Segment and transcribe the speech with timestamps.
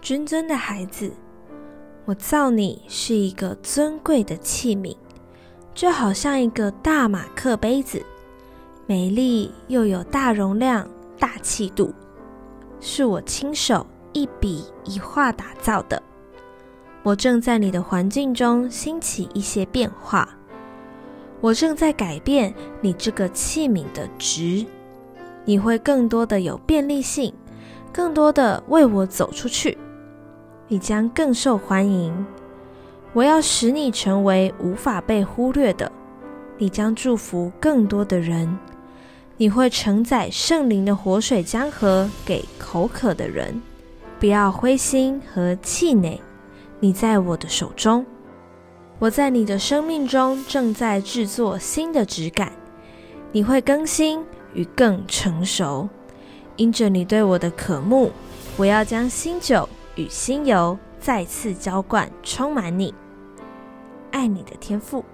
[0.00, 1.12] 君尊的孩子，
[2.04, 4.96] 我造你是一个尊贵的器皿，
[5.74, 8.02] 就好像一个大马克杯子，
[8.86, 11.92] 美丽又有大容量、大气度，
[12.80, 16.00] 是我亲手一笔一画打造的。
[17.02, 20.28] 我正在你的环境中兴起一些变化，
[21.40, 24.64] 我正在改变你这个器皿的值，
[25.44, 27.34] 你会更多的有便利性，
[27.92, 29.76] 更多的为我走出去。
[30.70, 32.26] 你将更受欢迎，
[33.14, 35.90] 我要使你成为无法被忽略的。
[36.58, 38.58] 你将祝福更多的人，
[39.38, 43.62] 你会承载圣灵的活水江河给口渴的人。
[44.20, 46.20] 不要灰心和气馁，
[46.80, 48.04] 你在我的手中，
[48.98, 52.52] 我在你的生命中正在制作新的质感。
[53.32, 55.88] 你会更新与更成熟，
[56.56, 58.10] 因着你对我的渴慕，
[58.58, 59.66] 我要将新酒。
[59.98, 62.94] 与新油再次浇灌，充满你，
[64.12, 65.04] 爱你的天赋。